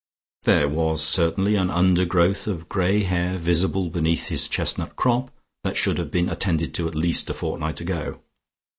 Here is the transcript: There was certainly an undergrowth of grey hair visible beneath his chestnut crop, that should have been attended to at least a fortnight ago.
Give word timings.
There 0.45 0.67
was 0.67 1.03
certainly 1.05 1.55
an 1.55 1.69
undergrowth 1.69 2.47
of 2.47 2.67
grey 2.67 3.03
hair 3.03 3.37
visible 3.37 3.91
beneath 3.91 4.29
his 4.29 4.47
chestnut 4.47 4.95
crop, 4.95 5.29
that 5.63 5.77
should 5.77 5.99
have 5.99 6.09
been 6.09 6.27
attended 6.27 6.73
to 6.73 6.87
at 6.87 6.95
least 6.95 7.29
a 7.29 7.35
fortnight 7.35 7.81
ago. 7.81 8.19